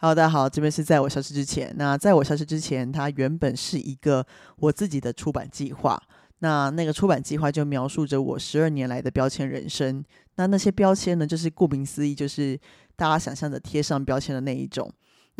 [0.00, 1.74] Hello，大家好，这边是在我消失之前。
[1.76, 4.24] 那在我消失之前，它原本是一个
[4.58, 6.00] 我自己的出版计划。
[6.38, 10.04] 那那个出版计划就描述着我十二年来的标签人生。
[10.36, 12.56] 那那些标签呢，就是顾名思义，就是
[12.94, 14.88] 大家想象的贴上标签的那一种。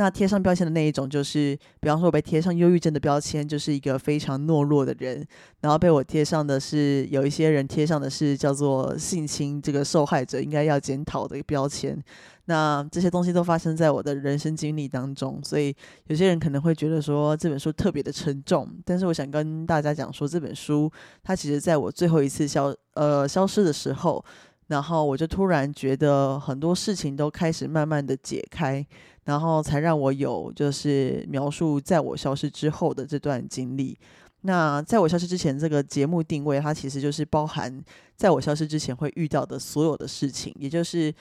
[0.00, 5.20] 那贴上标签的那一种，就是比方说我被贴上忧郁症的标签，就是一个非常懦弱的人；
[5.60, 12.00] 然后被我贴上的是有一些人贴上的是叫做性侵这个受害者应该要检讨的一个标签。
[12.44, 15.74] 那这些东西都发生在我的人生经历当中，所以
[16.06, 18.68] 有些人可能会觉得说这本书特别的沉重。
[18.84, 20.88] 但是我想跟大家讲说，这本书
[21.24, 24.24] 它其实在我最后一次消呃消失的时候，
[24.68, 28.86] 然后我就突然觉得很多事情都开始慢慢的解开。
[29.28, 33.98] 然后才让我有就是描述在我消失之后的这段经历。
[34.40, 37.78] 那在我消失之前，这个节目定位它其实就是包含
[38.16, 41.12] 在我消失之前会遇到的所有的事情，也就是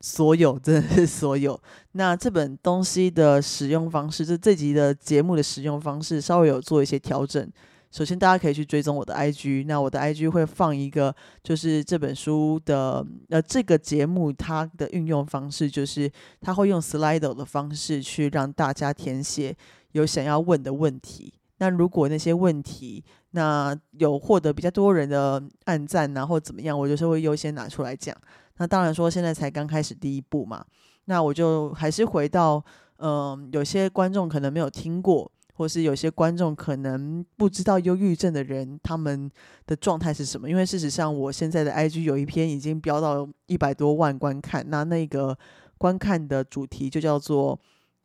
[0.00, 1.58] 所有，真的是所有。
[1.92, 7.48] 那这本东西的使用方式，就这集的节目的使用方式，稍微有做一些调整。
[7.94, 9.66] 首先，大家可以去追踪我的 IG。
[9.68, 11.14] 那我的 IG 会放一个，
[11.44, 19.56] 就是这本书的呃这个节目它的运用方式，就是它会用 Slido 的方式去让大家填写
[19.92, 21.32] 有想要问的问题。
[21.58, 28.12] 那如果那些问题那有获得比较多人的按赞，然后怎么样，我就是会优先拿出来讲。
[28.56, 30.64] 那当然说现在才刚开始第一步嘛，
[31.04, 32.60] 那我就还是回到
[32.98, 35.30] 嗯，有些观众可能没有听过。
[35.56, 39.30] 或是有些观众可能不知道忧郁症的人他们
[39.66, 45.38] 的状态是什么，因为事实上我现在的 IG 有一篇已经飙到一百多万观看，那那个
[45.78, 47.56] 观看的主题就叫做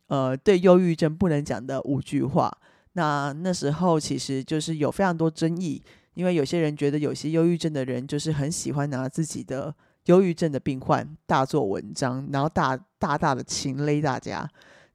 [0.10, 2.56] 呃对忧郁症不能讲的五句话。
[2.94, 5.82] 那那时候其实就是有非常多争议，
[6.14, 9.74] 因为有些人觉得有些忧郁症的人就是很喜欢拿自己的
[10.06, 14.48] 忧郁症的病患大做文章，然后大大大的情勒大家。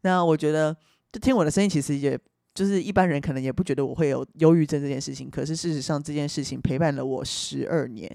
[0.03, 0.77] 那我觉得
[1.11, 2.17] 就听我的声音其实也。
[2.55, 8.09] 就是一般人可能也不觉得我会有忧郁症这件事情，可是事实上这件事情陪伴了我十二年。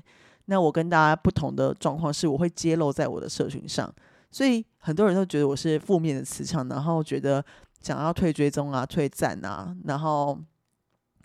[0.46, 3.94] 那我跟大家不同的状况是，我会揭露在我的社群上，
[4.32, 7.44] 所以很多人都觉得我是负面的磁场，然后觉得
[7.82, 10.40] 想要退追踪啊、退赞啊，然后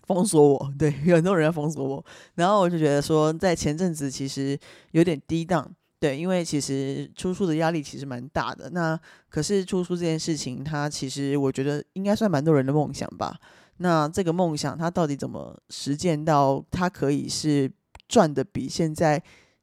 [0.03, 0.73] 封锁我。
[0.77, 4.59] 对，有 很多人要封锁我，然后我就觉得说，在前阵子其实
[4.91, 5.73] 有点低档。
[6.05, 8.69] 对，因为其实出书的压力其实蛮大的。
[8.69, 13.35] 那可是出书这件事情，它其实我觉得应该算蛮多人的梦想吧。
[13.77, 17.71] 那这个梦想，它到底怎么实践到它可以是
[18.07, 19.19] 赚的比现在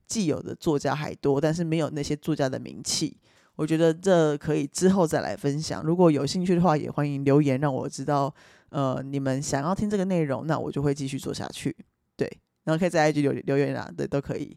[0.08, 3.16] 既有的作家还多，但是没有那些作家的名气？
[3.54, 5.80] 我觉得这可以之后再来分享。
[5.84, 8.34] 如果有兴趣的话，也欢迎留言让我知道。
[8.70, 11.76] 呃，你们想要听这个内容，那我就会继续做下去。
[12.16, 12.28] 对，
[12.64, 14.56] 然后可以在 IG 留留言啊，对，都可以。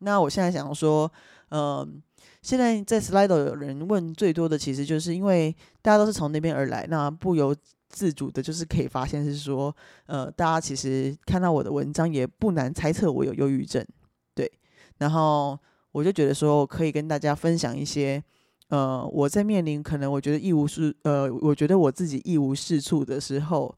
[0.00, 1.10] 那我现在想说，
[1.50, 2.02] 嗯，
[2.42, 7.54] 现在在 Slido 有人问最多的，其实就是因为大家都是从那边而来，那不由
[7.88, 9.74] 自主的，就是可以发现是说，
[10.06, 13.84] 呃，大家其实看到我的文章，也不难猜测我有忧郁症，
[14.34, 14.50] 对。
[14.98, 15.58] 然后
[15.92, 18.22] 我就觉得说，可以跟大家分享一些，
[18.68, 23.74] 呃，我在面临可能我觉得一无是，呃，我觉得我自己一无是处的时候，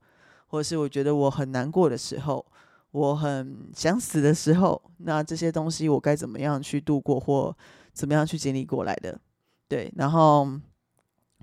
[0.47, 2.47] 或者是我觉得我很难过的时候。
[2.93, 7.57] 我很想死的时候，那这些东西我该怎么样去度过，或
[7.93, 9.19] 怎么样去经历过来的？
[9.67, 10.47] 对，然后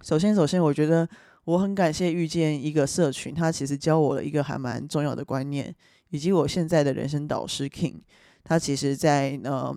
[0.01, 1.09] 首先，首先，我觉得
[1.45, 5.75] 我很感谢遇见一个社群，他其实教我了一个还蛮重要的观念，
[6.09, 7.95] 以及我现在的人生导师 King，
[8.43, 9.75] 他其实在呃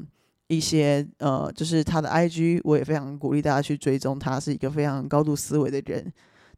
[0.48, 6.12] 一些呃，就是他的 IG，我也非常鼓励大家去追踪，他是一个非常高度思维的人。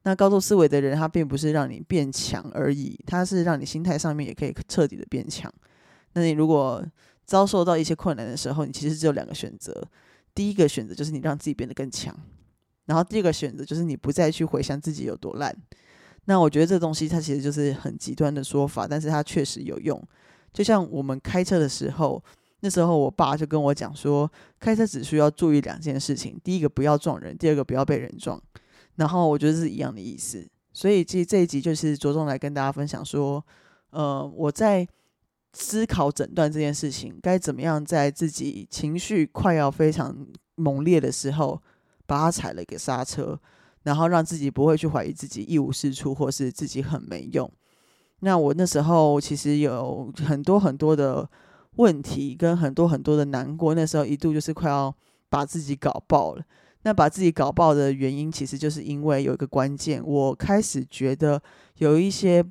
[0.05, 5.53] 那高度思维的人，他并不是让你变强而已，他是让你心态上面也可以彻底的变强。
[6.13, 6.85] 那你如果
[7.25, 9.83] 遭受到一些困难的时候，你其实只有两个选择：
[10.35, 12.15] 第一个选择就是你让自己变得更强，
[12.85, 15.57] 然后第二个选择就是你不再去回想自己有多烂。
[16.27, 20.03] 那我觉得这东西它其实就是很极端的说法，但是它确实有用。
[20.53, 22.23] 就像我们开车的时候，
[22.61, 28.41] 那时候我爸就跟我讲说，开车只需要注意两件事情：第一个不要撞人，第二个不要被人撞。
[28.97, 33.45] 然后我觉得是一样的意思，所以其实这一集就是着重来跟大家分享说，
[33.91, 34.87] 呃，我在
[35.53, 40.27] 思考诊断这件事情，该怎么样在自己情绪快要非常
[40.57, 41.61] 猛烈的时候，
[42.07, 43.39] 把它踩了一个刹车，
[43.83, 47.51] 然后让自己不会去怀疑自己一无是处，或是自己很没用。
[48.21, 51.29] 那我那时候其实有很多很多的
[51.77, 54.95] 问题，跟很多很多的难过，那时候一度就是快要
[55.29, 56.43] 把自己搞爆了。
[56.85, 61.43] 那把自己搞爆的原因，其实就是因为有一个关键，我开始觉得
[61.79, 62.45] 有一些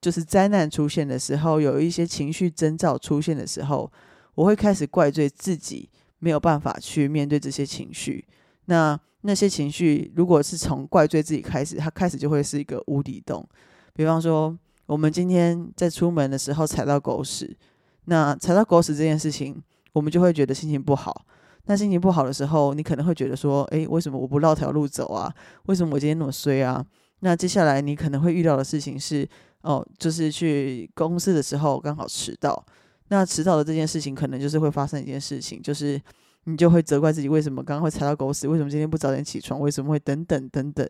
[0.00, 3.90] 就是灾难出现的时候，有一些情绪征兆出现的时候，
[4.34, 5.88] 我会开始怪罪自己
[6.18, 8.24] 没有办法去面对这些情绪。
[8.66, 13.46] 那那些情绪如果是从怪罪自己开始，它开始就会是一个无底洞。
[13.94, 17.56] 比方说，我们今天在出门的时候踩到狗屎，
[18.04, 21.24] 那踩到狗屎这件事情，我们就会觉得心情不好。
[21.66, 25.32] 那心情不好的时候，你可能会觉得说，诶，为什么我不绕条路走啊？
[25.66, 26.84] 为什么我今天那么衰啊？
[27.20, 29.28] 那接下来你可能会遇到的事情是，
[29.62, 32.64] 哦，就是去公司的时候刚好迟到。
[33.08, 36.00] 那迟到的这件事情，可能就是会发生一件事情，就是
[36.44, 40.88] 你就会责怪自己为什么刚刚会踩到狗屎，为什么今天不早点起床，为什么会等等等等。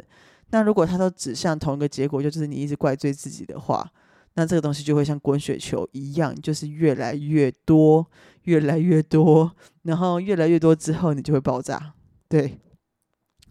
[0.51, 3.87] 那如果它都指向同一个结果，就是你一直怪罪自己的话，
[4.35, 8.07] 那这个东西就会像滚雪球一样，就是越来越多，
[8.43, 11.95] 越来越多，然后越来越多之后，你就会爆炸。
[12.29, 12.59] 对，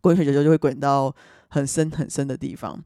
[0.01, 1.15] 滚雪球就会滚到
[1.49, 2.83] 很深很深的地方。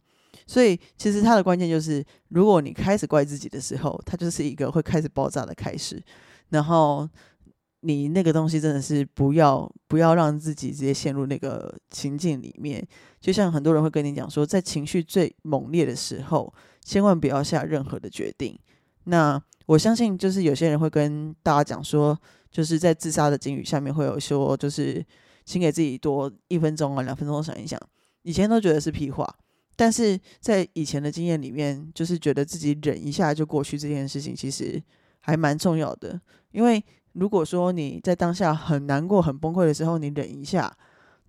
[0.48, 6.02] 所以其实它的关键就是，如果你开始怪自己的时候，它就是一个会开始爆炸的开始，
[6.50, 7.10] 然后。
[7.88, 12.84] 你那个东西真的是不要不要让自己直接陷入那个情境里面，
[13.22, 16.52] 就像很多人会跟你讲说，在情绪最猛烈的时候，
[16.84, 18.58] 千万不要下任何的决定。
[19.04, 25.06] 那我相信，就是有些人会跟大家讲说，就是在自杀的境遇下面会有说，就是
[25.46, 27.80] 请给自己多一分钟啊，两分钟想一想。
[28.24, 29.32] 以前都觉得是屁话，
[29.76, 34.82] 但是在以前的经验里面，就是觉得自己忍一下就过去这件事情，其实
[35.20, 36.20] 还蛮重要的，
[36.52, 36.84] 因为。
[37.16, 40.76] 如果说你在当下很难过、很崩溃的时候，你忍一下，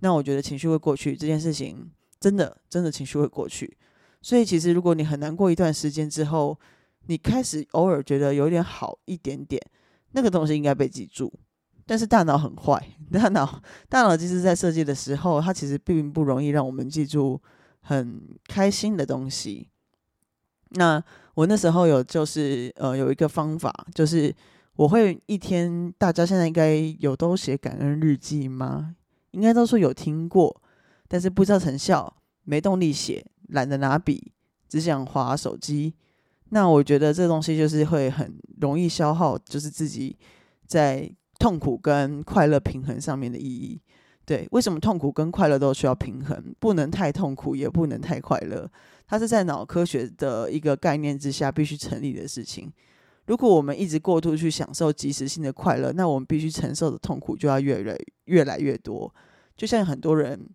[0.00, 1.16] 那我觉得情绪会过去。
[1.16, 1.88] 这件事情
[2.18, 3.76] 真的、真的情绪会过去。
[4.20, 6.58] 所以，其实如果你很难过一段时间之后，
[7.06, 9.62] 你开始偶尔觉得有点好一点点，
[10.10, 11.32] 那个东西应该被记住。
[11.86, 17.40] 但是大脑很坏，大脑大脑其实，在设计的时候，它其实并不容易让我们记住
[17.82, 19.68] 很开心的东西。
[20.70, 21.00] 那
[21.34, 24.34] 我那时候有就是呃有一个方法，就是。
[24.76, 28.94] 我会一天，大家现在应该有都写感恩日记吗？
[29.30, 30.62] 应该都说有听过，
[31.08, 32.14] 但是不知道成效，
[32.44, 34.32] 没动力写，懒得拿笔，
[34.68, 35.94] 只想划手机。
[36.50, 40.16] 那我觉得这东西就是会很容易消耗，就是自己
[40.66, 43.80] 在痛苦跟快乐平衡上面的意义。
[44.26, 46.54] 对，为什么痛苦跟快乐都需要平衡？
[46.60, 48.70] 不能太痛苦，也不能太快乐。
[49.06, 52.70] 它是在脑科学的一个概念之下必须成立的事情。
[53.26, 59.12] 如果我们一直过度去享受即时性的快乐，那我们必须承受的痛苦就要越来越来越多。
[59.56, 60.48] 就像很多人，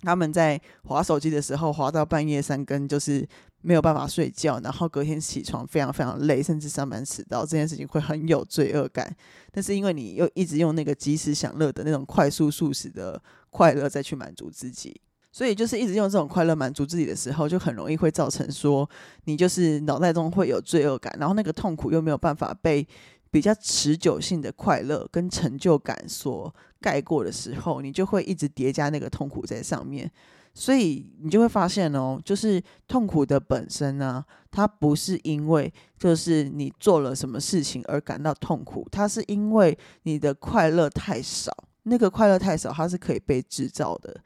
[0.00, 3.26] 他们在划手机的时候，划到半夜三更，就是
[3.60, 9.14] 没有办法睡觉，然后隔天起床非常非常累，甚至上班迟到，这件事情会很有罪恶感。
[9.52, 15.00] 但是因为你又一直用那个即时享乐的那种快速速食的快乐再去满足自己。
[15.38, 18.90] 所以就是一直用这种快乐满足自己的时候，就很容易会造成说
[19.26, 22.84] 你就是脑袋中会有罪恶感，然后那个痛苦又没有办法被
[23.30, 30.10] 比较持久性的快乐跟成就感所盖过的时候，你就会一直叠加那个痛苦在上面。
[30.54, 41.56] 所以你就会发现哦，就是痛苦的本身呢，它不是因为就是你做了什么事情而感到痛苦，它是因为你的快乐太少。
[41.84, 44.20] 那个快乐太少，它是可以被制造的。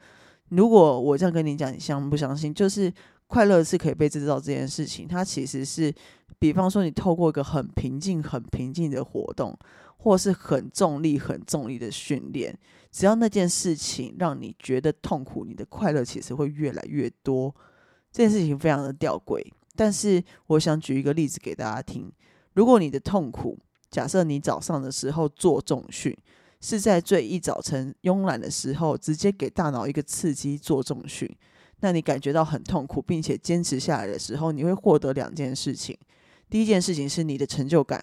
[0.55, 2.53] 如果我这样跟你讲，你相不相信？
[2.53, 2.91] 就是
[3.27, 5.93] 快乐是可以被制造这件事情，它其实是，
[6.37, 9.57] 比方说你透过一个很平静、很平静的活动，
[9.97, 12.57] 或是很重力、很重力的训练，
[12.91, 17.53] 只要那件事情让你觉得痛苦，你的快乐其实会越来越多。
[18.11, 19.43] 这件事情非常的吊诡，
[19.75, 22.11] 但是我想举一个例子给大家听：
[22.53, 23.57] 如果你的痛苦，
[23.89, 26.15] 假设你早上的时候做重训。
[26.63, 31.29] 是在最一早晨慵懒的时候，直接给大脑一个刺激做重训，
[31.81, 35.97] 那你感觉到很痛苦，并且坚持下来的时候，你会获得两件事情。
[36.49, 38.01] 第一件事情是你的成就感，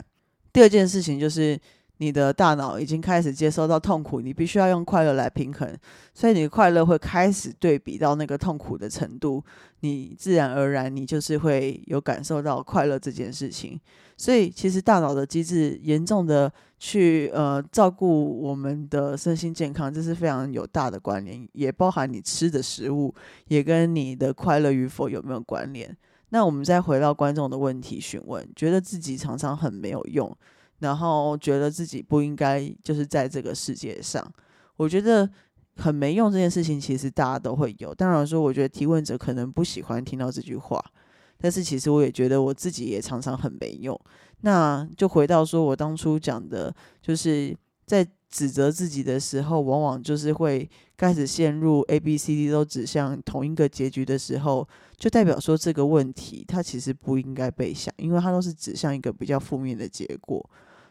[0.53, 1.59] 第二件事情就是。
[2.01, 5.71] 你的大脑已经开始接收到痛苦，你必须要用快乐来平衡，
[6.15, 9.45] 所以你的快乐会开始对比到那个痛苦的程度，
[9.81, 13.79] 你自然而然你就是会有感受到快乐这件事情。
[14.17, 23.15] 所以其实大脑的机制严重的去呃照顾我们的身心健康，这是非常有大的关联，也包含你吃的食物
[23.49, 25.95] 也跟你的快乐与否有没有关联。
[26.31, 30.35] 那我们再回到观众的问题询问，觉得自己常常很没有用。
[30.81, 34.31] 然后觉得自己不应该就是在这个世界上，
[34.77, 35.29] 我觉得
[35.77, 37.95] 很没用这件事情，其实大家都会有。
[37.95, 40.83] 当然说，我觉得提问者可能不喜欢听到这句话，
[41.39, 43.99] 但是其实我也觉得我自己也常常很没用。
[44.41, 47.57] 那就回到说我当初讲的，就是
[47.87, 60.49] 在指责自己的时候，往往就是会开始陷入 A、B、C、D 都指向同一个结局的时候，就代表说这个问题它其实不应该被想，因为它都是指向一个比较负面的结果。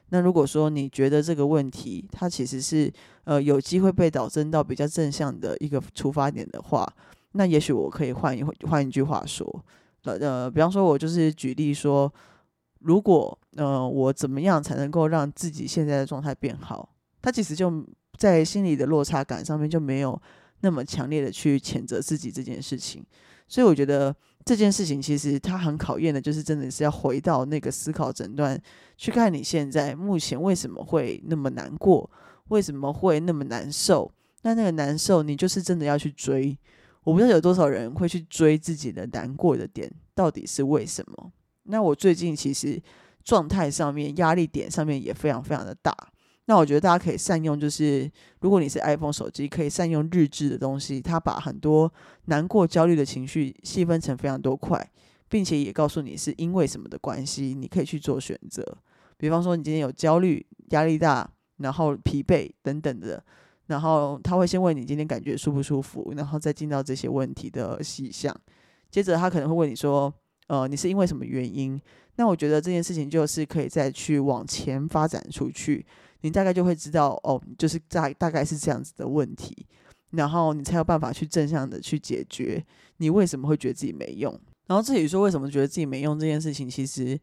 [0.09, 2.91] 那如果说你觉得这个问题它其实是
[3.25, 6.87] 呃有机会被导正到比较正向的一个出发点的话，
[7.33, 9.45] 那也许我可以换一换一句话说，
[10.03, 12.11] 呃呃，比方说我就是举例说，
[12.79, 16.89] 如果呃我怎么样才能够让自己现在的状态变好，
[17.21, 17.85] 他其实就
[18.17, 20.19] 在心理的落差感上面就没有
[20.61, 23.05] 那么强烈的去谴责自己这件事情，
[23.47, 24.15] 所以我觉得。
[24.45, 28.59] 这件事情其实它很考验的，就是真的是要回到那个思考诊断，
[28.97, 32.09] 去看你现在目前为什么会那么难过，
[32.47, 34.11] 为什么会那么难受？
[34.41, 36.57] 那那个难受，你就是真的要去追。
[37.03, 41.31] 我不知道有多少人会去追自己的难过的点，到底是为什么？
[41.63, 42.81] 那我最近其实
[43.23, 45.95] 状态上面、压力点上面也非常非常的大。
[46.49, 51.93] 那我觉得大家可以善用，就是如果你是 iPhone 手机，可以善用日志的东西，它把很多
[52.25, 54.83] 难过、焦虑的情绪细分成非常多块，
[55.29, 58.65] 并且也告诉你是因为什么的关系，你可以去做选择。
[59.15, 63.23] 比方说，你今天有焦虑、压力大，然后疲惫等等的，
[63.67, 68.35] 然后他会先问你今天感觉舒不舒服，然后再进到这些问题的细项。
[68.89, 70.11] 接着他可能会问你说，
[70.47, 71.79] 呃，你是因为什么原因？
[72.15, 75.85] 那我觉得这件事情就是可以再去往前发展出去。
[76.21, 79.65] 你大概就会知道哦，就是大大概是这样子的问题，
[80.11, 82.63] 然后你才有办法去正向的去解决
[82.97, 84.37] 你为什么会觉得自己没用。
[84.67, 87.19] 然后至于说为什么觉得自己没用这件事情，其实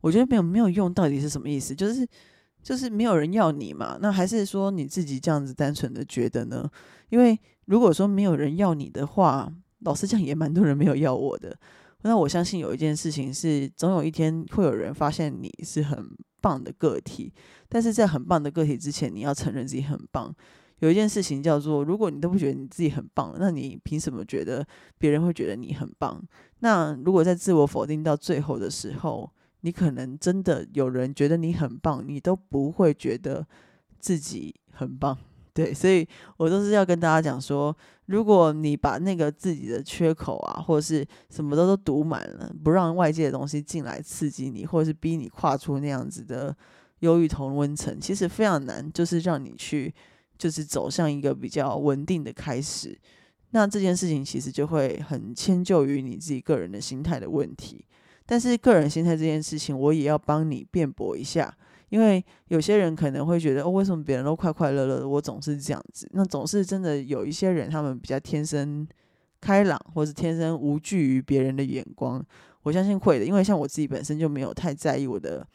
[0.00, 1.74] 我觉得没有没有用到底是什么意思？
[1.74, 2.06] 就是
[2.62, 3.98] 就是没有人要你嘛？
[4.00, 6.70] 那还是说你自己这样子单纯的觉得呢？
[7.08, 11.56] 因为如果说没有人要你的话，老实讲也蛮多人没有要我的。
[12.02, 16.10] 那我相信有一件事情是，总有一天会有人发现你是很。
[16.44, 17.32] 棒的个体，
[17.70, 20.34] 但是在很棒的个体之前，你要承认自己很棒。
[20.80, 24.66] 有一件事情叫做，如果你都不觉得你自己很棒，那你凭什么觉得
[24.98, 26.22] 别人会觉得你很棒？
[26.58, 29.30] 那如果在自我否定到最后的时候，
[29.62, 33.46] 你可能真的有人觉得你很棒，你都不会觉得
[33.98, 35.16] 自己很棒。
[35.54, 36.06] 对，所以
[36.36, 37.74] 我都是要跟大家讲说，
[38.06, 46.54] 如果你把那个自己的缺口啊，或者是什么都都堵满了，不让外界的东西进来刺激你，或者是逼你跨出那样子的
[46.98, 49.94] 忧郁同温层，其实非常难，就是让你去，
[50.36, 52.98] 就是走向一个比较稳定的开始。
[53.50, 57.84] 那这件事情其实就会很迁就于你自己个人的心态的问题。
[58.26, 61.56] 但是个人心态这件事情，我也要帮你辩驳一下。
[61.94, 66.10] 因为有些人可能会觉得，哦，为什么别人都快快乐乐的，我总是这样子？
[66.12, 68.84] 那总是真的有一些人，他们比较天生
[69.40, 72.20] 开朗，或是天生无惧于别人的眼光。
[72.64, 75.46] 我相信会的，因为像我自己本身就没有太在意我的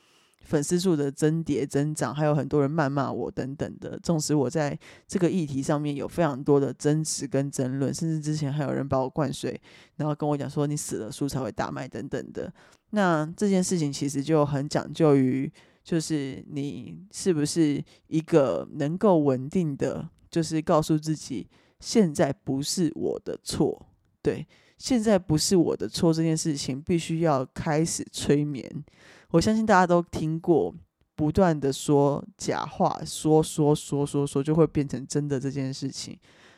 [0.45, 3.99] 粉丝数的增叠增长，还有很多人谩骂我等等的。
[3.99, 4.79] 纵使我在
[5.09, 9.59] 这个议题上面有非常多的争执跟争论，甚至之前还有人把我灌水，
[9.97, 12.49] 然后跟我讲说你死了书才会大卖等等的。
[12.91, 15.51] 那这件事情其实就很讲究于。
[15.83, 21.47] 就是你是不是一个能够稳定的，就是告诉自己
[21.79, 23.87] 现在不是我的错，
[24.21, 28.83] 对，现在不是我的错这件事情必须要开始催眠。
[29.31, 30.73] 我相信大家都听过，
[31.15, 36.17] 不断的说假话，说说说说说就会变成真的这件事情。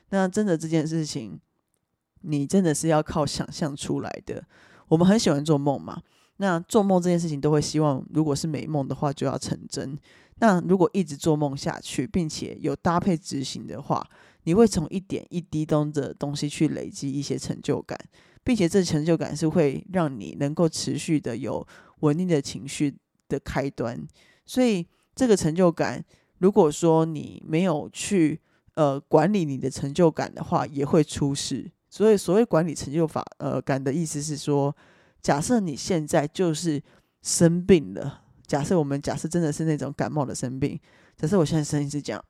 [0.10, 1.40] 那真的这件事情，
[2.22, 4.44] 你真的是要靠想象出来的。
[4.90, 6.02] 我们很喜欢做梦嘛。
[6.42, 9.96] 那做梦这件事情都会希望，如果是美梦的话，就要成真。
[10.40, 14.04] 那如果一直做梦下去，并且有搭配执行的话，
[14.46, 17.96] 你会从一点一滴中的东西去累积一些成就感，
[18.44, 21.64] 并且这成就感是会让你能够持续的有
[22.00, 22.98] 稳定的情绪
[23.30, 24.04] 的开端。
[24.44, 24.84] 所以
[25.14, 26.04] 这个成就感，
[26.40, 28.42] 如果说你没有去
[28.74, 31.70] 呃管理你的成就感的话，也会出事。
[31.88, 34.76] 所以所谓管理成就法呃感的意思是说。
[35.22, 36.82] 假设你现在就是
[37.22, 40.80] 生病了，假设我们假设真的是那种感冒的生病，
[41.16, 42.24] 假设我现在声音是这样，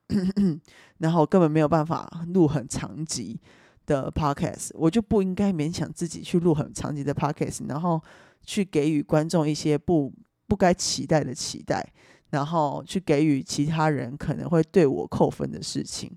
[0.99, 3.39] 然后根本没有办法录很长集
[3.85, 8.01] 的 podcast，我就不应该勉强自己去录很长集的 podcast，然后
[8.43, 10.13] 去给予观众一些不
[10.47, 11.93] 不该期待的期待，
[12.31, 16.11] 然后去给予其他人可能会对我扣分的事情。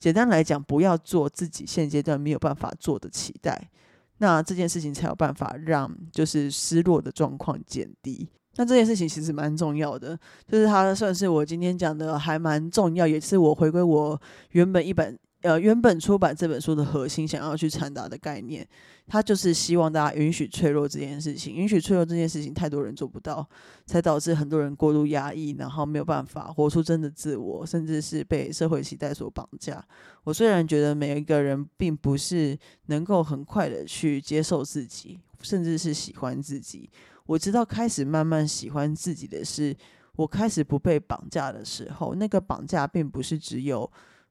[0.00, 3.70] 简单来讲，不要做自己现阶段没有办法做的期待。
[4.18, 8.28] 那这件事情才有办法让就是失落的状况减低。
[8.56, 14.20] 那这件事情其实蛮重要的，就是它算是我今天讲的还蛮重要，也是我回归我
[14.50, 15.18] 原本一本。
[15.42, 18.66] 呃，原本出版这本书的核心想要去传达的概念，
[19.06, 21.54] 它就是希望大家允许脆弱这件事情。
[21.54, 23.48] 允许脆弱这件事情，太多人做不到，
[23.86, 29.84] 才导致很多人过度压抑，然后没有办法活出真的自我，甚至是被社会期待所绑架。
[30.24, 36.90] 我虽然觉得每一个人并不是能够很快的去接受自己，甚至是喜欢自己。
[37.26, 39.76] 我知道开始慢慢喜欢自己的是。
[40.16, 43.88] 我开始不被绑架的时候，那个绑架并不是只有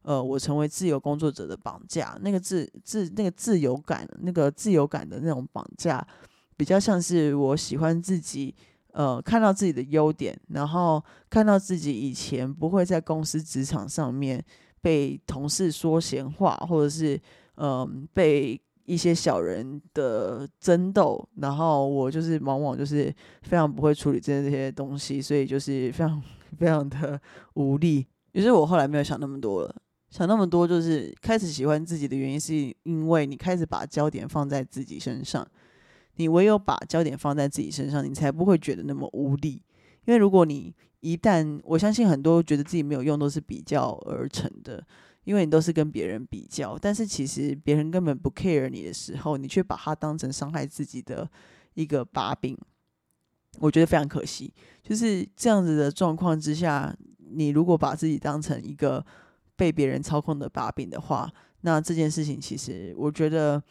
[0.07, 6.01] 呃我成为自由工作者的绑架，那个自自那个自由感，那个自由感的那种绑架，
[6.55, 8.55] 比较像是我喜欢自己。
[8.93, 14.43] 呃，看到自己的优点，然后看到自己以前不会在公司职场上面
[14.81, 17.19] 被同事说闲话，或者是
[17.57, 26.19] 嗯被一些小人的争斗，然后我就是往往就是非常不会处理这些这些东西，所以就是非常
[26.57, 27.21] 非常的
[27.53, 28.07] 无力。
[28.31, 29.75] 于是我后来没有想那么多了，
[30.09, 35.45] 想那么多就是开始喜欢自己的原因，是因为你开始把焦点放在自己身上。
[36.15, 39.61] 你唯有把焦点放在自己身上，你才不会觉得那么无力。
[40.05, 44.83] 因为如果你一旦，我相信很多觉得自己没有用，都是比较而成的，
[45.25, 46.75] 因为你都是跟别人比较。
[46.75, 51.29] 但是其实别人根本不 care 你的时候，你却把它当成伤害自己的
[51.75, 52.57] 一个把柄，
[53.59, 54.51] 我觉得非常可惜。
[54.81, 56.95] 就是这样子的状况之下，
[57.29, 59.05] 你如果把自己当成一个
[59.57, 61.29] 被别人操控的把柄的话，
[61.61, 63.61] 那这件事情其实我觉得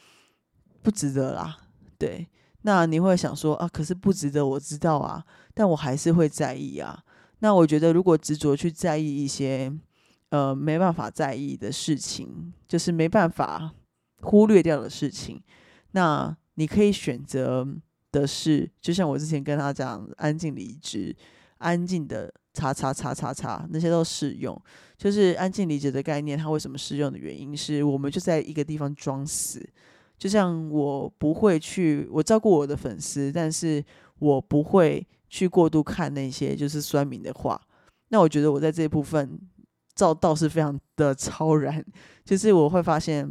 [0.82, 1.56] 不值得啦。
[1.96, 2.28] 对。
[2.62, 5.24] 那你会想说啊，可是不值得，我知道啊，
[5.54, 7.00] 但我还是会在意啊。
[7.38, 9.72] 那我觉得，如果执着去在意一些
[10.30, 13.72] 呃没办法在意的事情，就是没办法
[14.22, 15.40] 忽略掉的事情，
[15.92, 17.64] 那你可以选择
[18.10, 21.14] 的是，就像我之前跟他讲，安静离职，
[21.58, 24.58] 安静的叉叉叉叉叉，那些都适用。
[24.96, 29.62] 就是安静理解的概念，它为什么适用的原因是我们就在一个地方装死。
[30.16, 33.84] 就像我不会去，我照顾我的粉丝，但是
[34.18, 37.60] 我不会去过度看那些就是酸民的话。
[38.08, 39.38] 那我觉得我在这部分
[39.94, 41.84] 照倒是非常的超然，
[42.24, 43.30] 就是我会发现，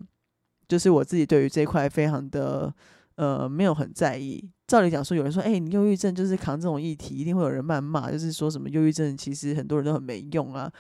[0.68, 2.72] 就是我自己对于这块非常的
[3.16, 4.50] 呃没有很在意。
[4.68, 10.72] 照理讲说，有人说，哎，你忧郁症就是扛这种议题，一定会有人谩骂，就是说什么忧郁症其实很多人都很没用啊。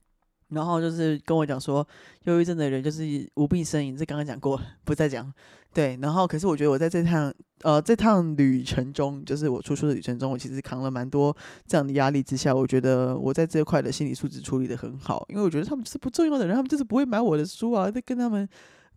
[0.49, 1.85] 然后就是跟我讲说，
[2.23, 3.03] 忧郁症的人就是
[3.35, 5.31] 无病呻吟，这刚刚讲过，不再讲。
[5.73, 11.35] 对，然后可是我觉得我在这趟呃这趟旅程中，就是我出书的旅程中，我其实扛了蛮多
[11.67, 18.47] 这样的压力之下，我觉得我在这块的心理素质处理的很好，因为我觉得他们是不重要的人，他们就是不会买我的书啊，跟他们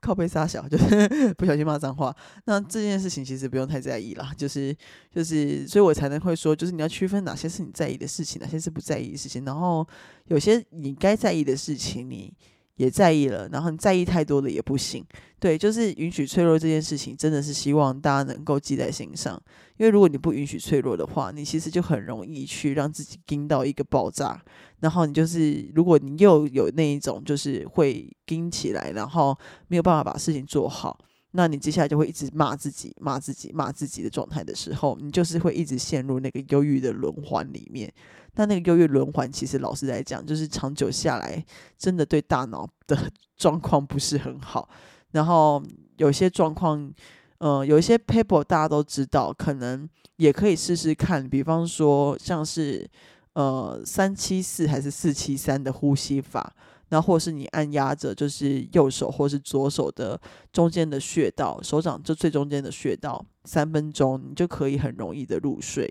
[0.01, 2.15] 靠背撒小， 就是不小心骂脏话。
[2.45, 4.77] 那这件事情其实不用太在意啦，就是
[5.15, 9.87] 就是，所以我才能会说，就是你要区分哪些是你在意的事情，哪些是不在意的事情，然后
[10.27, 12.33] 有些你该在意的事情，你。
[12.79, 15.05] 也在意了，然后你在意太多了也不行。
[15.41, 19.37] 对，就是允许脆弱这件事情，真的是希望大家能够记在心上。
[19.79, 24.41] 因为如果你不允许脆弱的话，你其实就很容易去让自己盯到一个爆炸。
[24.81, 29.37] 然后你就是，如果你又有那一种就是会盯起来，然后
[29.69, 30.99] 没有办法把事情做好。
[31.33, 37.93] 那你接下来就会一直骂自己、骂自己、骂自己的状态的时候，你就是会一直陷入那个忧郁的轮环里面。
[38.35, 41.45] 那那个忧郁轮环，其实老实来讲，就是长久下来，
[41.77, 42.97] 真的对大脑的
[43.37, 44.69] 状况不是很好。
[45.11, 45.63] 然后
[45.97, 46.91] 有些状况，
[47.39, 51.29] 呃，有一些 paper 大家都知道，可能也可以试试看。
[51.29, 52.89] 比方说，像是
[53.35, 56.55] 呃三七四还是四七三的呼吸法。
[56.91, 60.19] 那或是你按压着，就是右手或是左手的
[60.51, 65.87] 中间的穴道，手掌就最中间的穴道，三分钟你就可以很容易的入睡。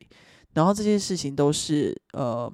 [0.54, 2.52] 然后这些事情都是呃，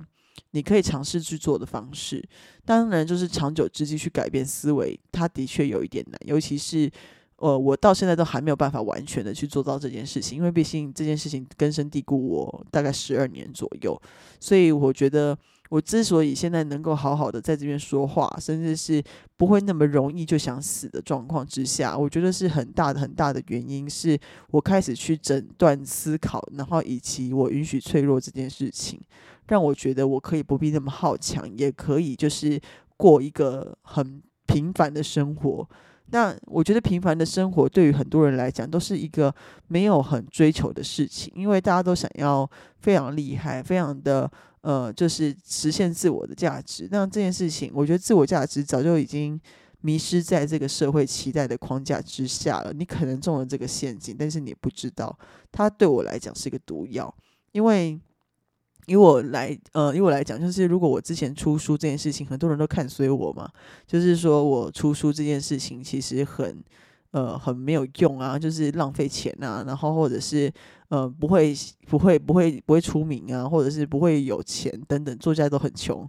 [0.52, 2.22] 你可以尝试去做的方式。
[2.66, 6.92] 当然，就是长久之计去改变思维，它的确有一点难，尤其是
[7.44, 14.02] 呃，我到现在都还没有办法完全的去做到这件事情，因为毕竟这件事情根深蒂固我大概十二年左右，
[14.40, 15.38] 所以我觉得。
[15.70, 19.02] 我之所以现在能够好好的在这边说话，甚至是
[19.36, 24.16] 不会那么容易就想死的状况之下，我觉得是很大的很大的原因，是
[24.52, 29.02] 我开始去诊断思考，然后以及我允许脆弱这件事情，
[29.48, 32.62] 让我觉得我可以不必那么好强，也可以就是
[32.96, 35.68] 过一个很平凡的生活。
[36.12, 39.34] 那我觉得平凡的生活对于很多人来讲都是一个
[39.68, 44.32] 没有很追求的事情，因为大家都想要非常厉害，非常的。
[44.64, 46.88] 呃，就是实现自我的价值。
[46.90, 49.38] 那这件事情，我觉得自我价值早就已经
[49.82, 52.72] 迷失在这个社会期待的框架之下了。
[52.72, 55.20] 你可能中了这个陷阱，但是你不知道，
[55.52, 57.14] 它对我来讲是一个毒药。
[57.52, 58.00] 因为
[58.88, 63.50] 以我来，呃，以我来讲，就是如果我之前出书这件事情，很多人都看衰我嘛，
[63.88, 66.64] 就是说我出书这件事情其实很。
[67.14, 70.52] 呃，很没有用啊，就是浪费钱啊，然后或者是
[70.88, 71.54] 呃，不会
[71.88, 76.00] 不会不会不会出名啊，或者是不会有钱等等，作家都很穷，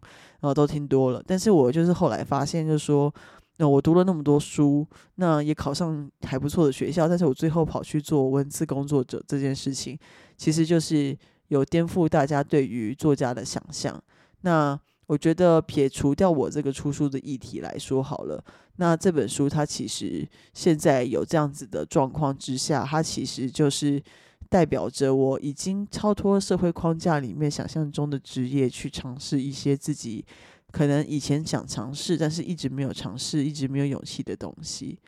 [0.41, 1.23] 然后都听多了。
[1.27, 3.13] 但是我就是后来发现，就是说，
[3.59, 9.99] 那我读了那么多书，那也考上还不错的学校，但是我最后跑去做文字工作者这件事情，
[10.39, 11.15] 其实就是
[11.49, 14.03] 有颠覆大家对于作家的想象。
[14.43, 18.43] 那我觉得撇除掉我这个出书的议题来说好了，
[18.77, 24.03] 那这本书它其实现在有这样子的状况之下，它其实就是
[24.49, 30.25] 代表着我已经超脱社会框架里面想象中的职业，去尝试一些自己
[30.71, 34.99] 可能以前想尝试，但是一直没有尝试，一直没有勇气的东西。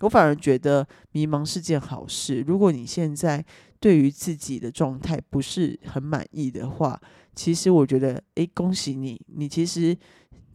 [0.00, 2.40] 我反而觉得迷茫是件好事。
[2.46, 3.44] 如果你现在
[3.82, 7.00] 对于自己的状态不是很满意的话，
[7.34, 9.96] 其实我觉得，诶，恭喜你，你其实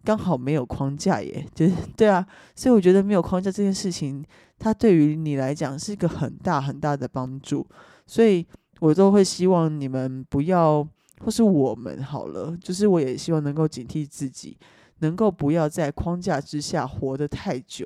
[0.06, 2.26] 刚好没有框架耶，就是对啊。
[2.56, 4.24] 所以我觉得没有框架这件事情，
[4.58, 7.68] 它对于你来讲是一个很大很大的帮助。
[8.06, 8.48] 所以
[8.80, 10.88] 我都会希望你们不要，
[11.20, 14.58] 或是我们好了，就是我也希望能够警惕自己，
[15.00, 17.86] 能够不要在框架之下活得太久。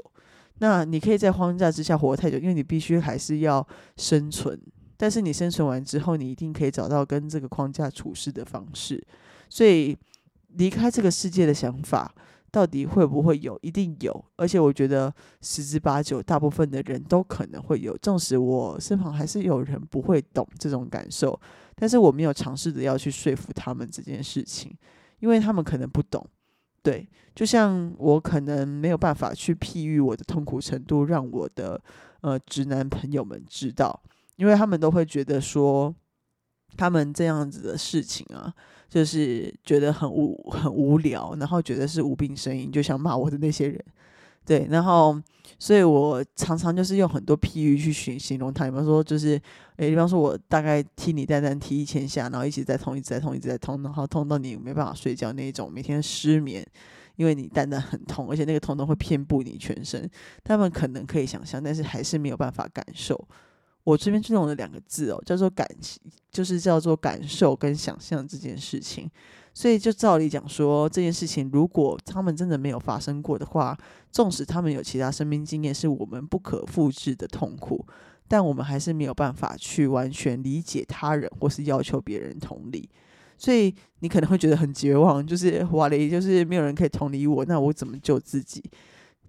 [0.60, 4.62] 那你可以在框架之下活太久，因为你必须还是要生存。
[5.02, 9.04] 但是你生存完之后，你一定可以找到跟这个框架处事的方式。
[9.50, 9.98] 所以
[10.50, 12.14] 离开这个世界的想法，
[12.52, 13.58] 到底会不会有？
[13.64, 14.24] 一定有。
[14.36, 15.12] 而且我觉得
[15.42, 17.98] 十之八九，大部分的人都可能会有。
[17.98, 21.40] 纵使我身旁还是有人不会懂这种感受，
[21.74, 24.72] 但是我没有尝试着要去说服他们这件事情，
[25.20, 26.24] 因为他们可能不懂。
[26.84, 31.82] 对，就像我可能没有办法去譬喻我的痛苦程度，让我的
[32.22, 34.00] 呃直男朋友们知道，
[34.41, 35.93] 因为他们都会觉得说，
[36.75, 38.51] 他们这样子的事情啊，
[38.89, 43.80] 就是觉得很无很无聊，然后觉得是无病呻吟，就想骂我的那些人。
[44.43, 45.15] 对，然后，
[45.60, 48.65] 所以我常常就是用很多譬喻去形形容他。
[48.65, 49.39] 比方说，就是，
[49.75, 56.65] 诶，比方说，我大概踢你蛋蛋踢一千下，然后一直在痛，一直在痛，一直在痛，然后痛到你没办法睡觉那一种，每天失眠，
[57.15, 60.10] 因为你蛋蛋很痛，而且那个痛痛会遍布你全身。
[60.43, 63.27] 他们可能可以想象，但是还是没有办法感受。
[63.84, 65.67] 我这边就用了两个字哦，叫做感，
[66.32, 69.10] 就是叫做感受跟想象这件事情。
[69.54, 73.78] 所以，就照理讲说，这件事情如果他们真的没有发生过的话，
[74.10, 77.86] 纵使他们有其他生命经验是我们不可复制的痛苦，
[78.30, 82.89] 但我们还是没有办法去完全理解他人，或是要求别人同理。
[83.38, 88.63] 所以，你可能会觉得很绝望，就是哇嘞，就是没有人可以同理我，那我怎么救自己？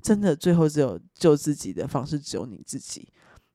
[0.00, 3.08] 真的，最后只有救自己的方式，只有你自己。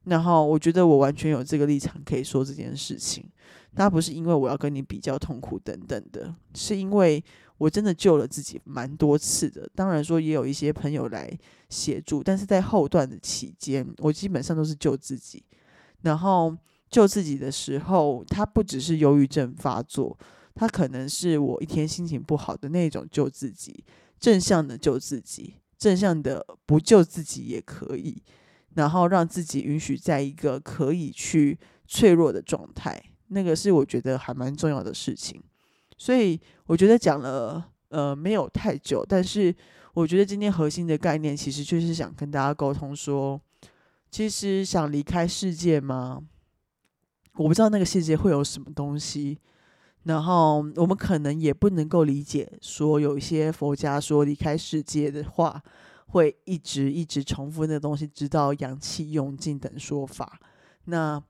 [0.07, 3.29] 然后，我觉得我完全有这个立场可以说这件事情。
[3.71, 7.23] 那不是因为我要跟你比较痛苦等等的，是因为
[7.57, 9.69] 我真的救了自己蛮多次的。
[9.75, 11.31] 当然说也有一些朋友来
[11.69, 15.43] 协助，但是在后段的期间，我基本上都是救自己。
[16.01, 16.55] 然后
[16.89, 20.17] 救自己的时候，他不只是忧郁症发作，
[20.55, 23.83] 他可能是我一天心情不好的那种救自己，
[24.19, 28.23] 正向的救自己，正向的不救自己也可以，
[28.77, 32.97] 然后让自己允许在一个可以去脆弱的状态。
[33.29, 35.43] 那个是我觉得还蛮重要的事情，
[35.97, 39.53] 所以我觉得讲了呃没有太久，但是
[39.93, 43.41] 我觉得今天核心的概念其实就是想跟大家沟通说，
[44.09, 46.21] 其实想离开世界吗？
[47.35, 49.37] 我不知道那个世界会有什么东西，
[50.03, 55.61] 然后我们可能也不能够理解说有一些佛家说离开世界的话
[56.07, 60.39] 会一直一直重复那个东西，直到阳气用尽等说法，
[60.85, 61.23] 那。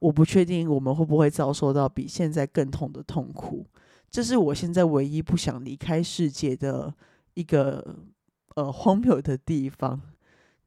[0.00, 3.64] 我不确定我们会不会遭受到比现在更痛的痛苦，
[4.10, 6.92] 这是我现在唯一不想离开世界的
[7.32, 7.96] 一个
[8.54, 9.98] 呃荒谬的地方。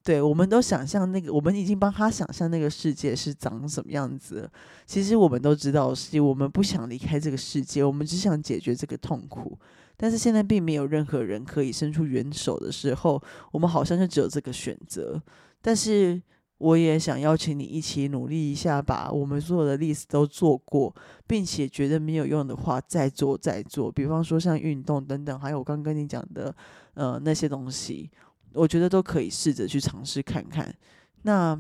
[0.02, 4.50] 对，我们都想象那个，我们已经帮他想象那个世界是长什么样子。
[4.88, 9.56] 其实我们都知道，是我们不想离开这个世界，我们只想解决这个痛苦。
[9.98, 15.22] 但是现在并没有任何人可以伸出援手的时候，我们好像就只有这个选择。
[15.62, 16.22] 但是。
[16.60, 20.92] 我也想邀请你一起努力一下，把我们所有的例子都做过，
[21.28, 23.92] 并且觉得没有用的话，再做再做。
[23.92, 26.52] 比方说像运动等等，还有我刚跟你讲的，
[26.96, 28.10] 呃，那些东西，
[28.54, 30.74] 我觉得都可以试着去尝试看看。
[31.22, 31.56] 那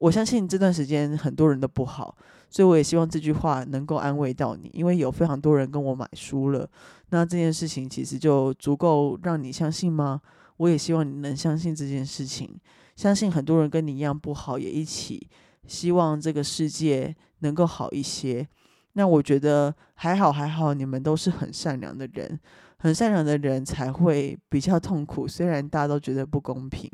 [0.00, 2.14] 我相信这段时间很多人都不好，
[2.56, 6.66] 所以我也希望这句话能够安慰到你，因为有非常多人跟我买书了。
[7.10, 10.22] 那这件事情其实就足够让你相信吗？
[10.56, 12.58] 我也希望你能相信这件事情。
[12.94, 15.28] 相信很多人跟你一样不好，也一起
[15.66, 18.48] 希望这个世界能够好一些。
[18.94, 22.40] 那我觉得还好，还好，你们都是很善良的人，
[22.78, 25.28] 很善良的人才会比较痛苦。
[25.28, 26.90] 虽然大家都觉得不公平，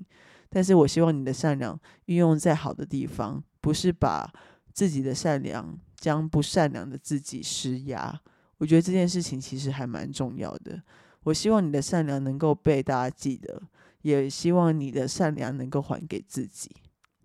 [0.51, 4.29] 但是我希望你的善良运用在好的地方，不是把
[4.72, 8.20] 自己的善良将不善良的自己施压。
[8.58, 10.82] 我觉得这件事情其实还蛮重要的。
[11.24, 13.62] 我希望你的善良能够被大家记得。
[14.02, 16.68] 也希望你的善良能够还给自己，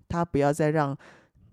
[0.08, 0.96] 他不要再让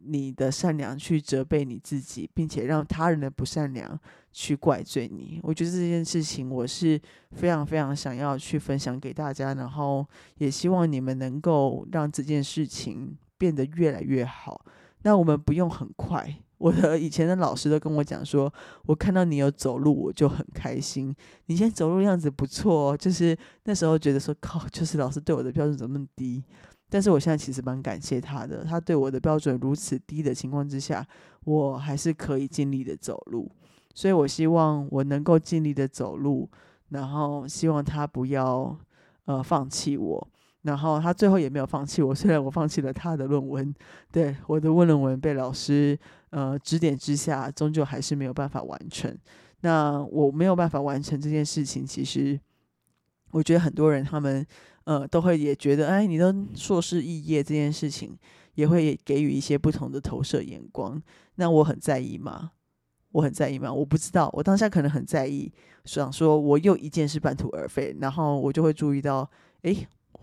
[0.03, 3.99] 你的善良去责备你自己，并且让他人的不善良
[4.33, 5.41] 去怪罪你。
[5.43, 7.01] 我觉得这件事情我是
[7.33, 14.63] 非常非常想要去分享给大家，然后也希望你们能够让这件事情变得越来越好。
[15.05, 16.37] 那我们不用很快。
[16.59, 18.53] 我的以前的老师都跟我讲说，
[18.87, 21.15] 我看到你有走路，我就很开心。
[21.47, 26.43] 你现在走路样子不错哦，就是那时候觉得说，靠，就是老师对我的标准怎么那么低？
[26.89, 31.07] 但是我现在其实蛮感谢他的，他对我的标准如此低的情况之下，
[31.45, 33.51] 我还是可以尽力的走路。
[33.95, 36.49] 所以我希望我能够尽力的走路，
[36.89, 38.79] 然后希望他不要
[39.27, 40.29] 呃放弃我。
[40.65, 43.75] 然后他最后也没有放弃我，虽然我放弃了他的论文，
[44.11, 45.97] 对我的问论文被老师
[46.31, 49.17] 呃指点之下，终究还是没有办法完成。
[49.61, 52.39] 那我没有办法完成这件事情，其实
[53.31, 54.45] 我觉得很多人他们。
[54.87, 58.15] 呃，都会也觉得，哎，你的硕士肄业这件事情，
[58.55, 61.03] 也会给予一些不同的投射眼光。
[61.37, 62.51] 那我很在意吗？
[63.13, 63.73] 我很在意吗？
[63.73, 65.51] 我不知道，我当下可能很在意，
[65.87, 69.27] 想说我又一件事半途而废，然后我就会注意到，
[69.63, 69.75] 哎，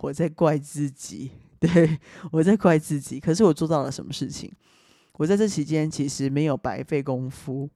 [0.01, 1.99] 我在怪自己， 对
[2.31, 3.19] 我在怪自己。
[3.19, 4.51] 可是我做到了什么事情？
[5.13, 7.69] 我在这期间其实没有白费功夫，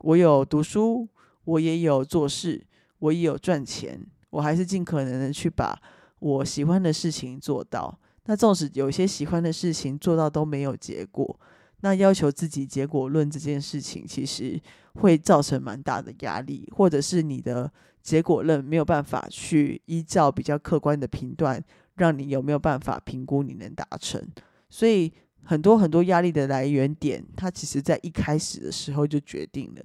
[0.00, 1.08] 我有读书，
[1.44, 2.66] 我也有做事，
[2.98, 5.80] 我也有赚钱，我还是尽可能的去把。
[6.18, 11.38] 我喜欢的事情做到，那纵使有些喜欢的事情做到都没有结果，
[11.80, 14.60] 那要求自己结果论这件事情，其实
[14.96, 17.70] 会造成蛮大的压力，或者是你的
[18.02, 21.62] 结果论没有办法去依照比较客观的评断，
[21.96, 24.20] 让你有没有办法评估你能达成。
[24.68, 25.12] 所以
[25.44, 29.82] 很多很多压力的来源点，它其实在一开始的时候就决定了。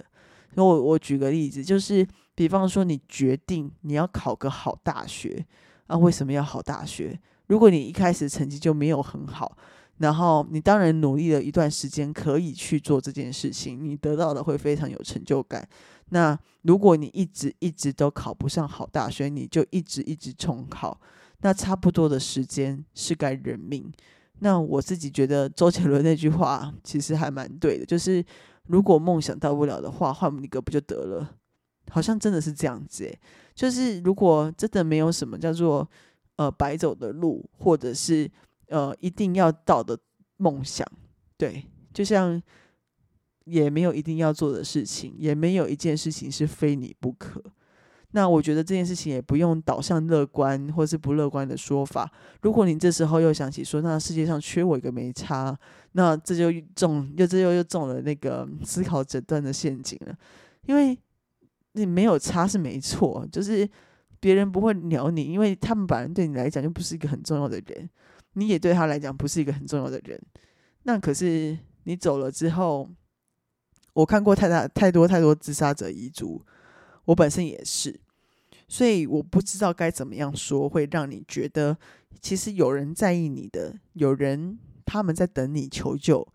[0.54, 5.44] 那我我举个例子，就是比方说你决定你要考个好大学。
[5.88, 7.18] 那为什么要好大学？
[7.48, 9.56] 如果你一开始成绩就没有很好，
[9.98, 15.66] 然后你当然努力了一段时间，可以去做这件事情，你得到的会非常有成就感。
[16.10, 21.00] 那如果你一直一直都考不上好大学，你就一直一直重考，
[21.40, 23.90] 那差不多的时间是该认命。
[24.40, 28.24] 那我自己觉得周杰伦那句话其实还蛮对的，就是
[28.66, 31.36] 如果梦想到不了的话，换一个不就得了？
[31.90, 33.10] 好像真的是这样子，
[33.54, 35.88] 就是如果真的没有什么叫做
[36.36, 38.30] 呃白走的路，或者是
[38.72, 39.96] 呃一定要到的
[40.38, 40.84] 梦想，
[41.36, 42.42] 对，就像
[43.44, 47.40] 也没有一定要做的事情，也没有一件事情是非你不可。
[48.10, 52.10] 那我觉得这件事情也不用导向乐观或是不乐观的说法。
[52.40, 55.56] 如果你这时候又想起说，那世界上缺我一个没差，
[55.92, 60.16] 那这就中又这又又中了那个思考诊断的陷阱了，
[60.66, 60.98] 因为。
[61.74, 63.66] 你没有差是没错，就是
[64.20, 67.88] 别人不会鸟你，因为他们本来对你来讲就不是一个很重要的人，
[68.34, 70.20] 你也对他来讲不是一个很重要的人。
[70.84, 72.88] 那可是你走了之后，
[73.92, 76.44] 我看过太大太多太多自杀者遗嘱，
[77.04, 78.00] 我本身也是，
[78.68, 81.76] 所以我不知道该怎么样说会让你觉得
[82.20, 86.26] 其实有人在意你的，有人他们在等你求救，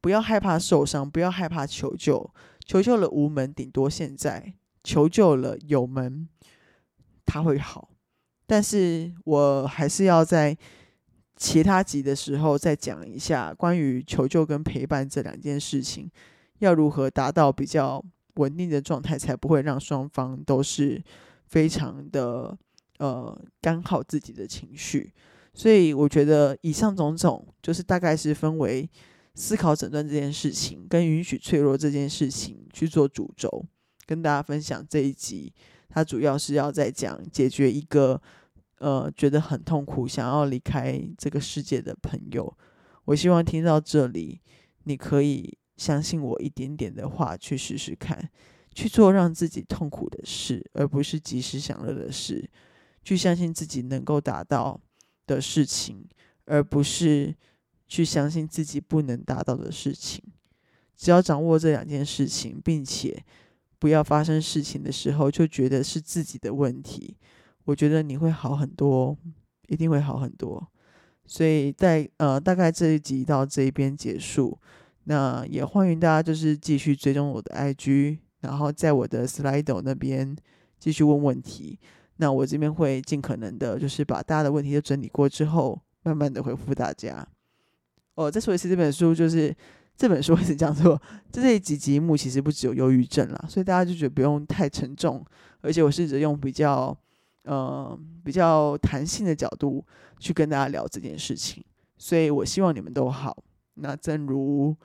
[0.00, 2.30] 不要害怕受伤，不要害怕求救，
[2.64, 4.54] 求救了无门，顶多现在。
[4.86, 6.28] 求救了有门，
[7.24, 7.88] 他会好，
[8.46, 10.54] 但是我还是要在
[11.36, 16.10] 其他集的时候再讲一下关于求救跟陪伴这两件事情，
[16.58, 18.02] 要如何达到比较
[18.34, 21.02] 稳定的状态，才不会让双方都是
[21.46, 22.56] 非常的
[22.98, 25.12] 呃干耗自己的情绪。
[25.52, 28.88] 所以我觉得以上种种就是大概是分为
[29.34, 33.64] 思考诊断这件事情跟允许脆弱这件事情去做主轴。
[34.06, 35.52] 跟大家分享这一集，
[35.88, 38.20] 它主要是要在讲解决一个
[38.84, 42.54] 呃觉得很痛苦、想要离开这个世界的朋友。
[43.06, 44.42] 我希望听到这里，
[44.82, 48.28] 你可以相信我一点点的话，去试试看，
[48.74, 52.46] 去做让自己痛苦的事，而不是及时享乐的事；
[53.02, 54.78] 去相信自己能够达到
[55.26, 56.06] 的事情，
[56.44, 57.34] 而不是
[57.88, 60.22] 去相信自己不能达到的事情。
[60.94, 63.24] 只要掌握这两件事情，并且。
[63.76, 67.14] 不要发生事情的时候就觉得是自己的问题，
[67.64, 69.16] 我觉得你会好很多，
[69.68, 70.66] 一定会好很多。
[71.26, 74.58] 所以在呃大概这一集到这一边结束，
[75.04, 80.36] 那也欢迎大家就是继续追踪我的 IG，然后在我的 Slido 那边
[80.78, 81.78] 继续问问题。
[82.16, 87.26] 那我这边会尽可能的，就是把大家的问题都整理过之后，慢慢的回复大家。
[88.14, 89.54] 哦，再说一次，这本书就是。
[89.96, 91.00] 这本书是讲说，
[91.30, 95.24] 这几集目其实不只有忧郁症啦，所以大家就觉得不用太沉重。
[95.60, 96.92] 而且我试着用比较
[97.44, 99.84] 呃比较弹性的角度
[100.18, 101.64] 去跟大家聊这件事情，
[101.96, 103.42] 所以我希望你们都好。
[103.74, 104.76] 那正如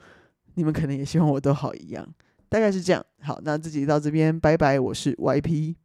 [0.55, 2.07] 你们可能也希望我都好一样，
[2.47, 3.05] 大概是这样。
[3.21, 5.75] 好，那自己到这边，拜拜，我是 YP。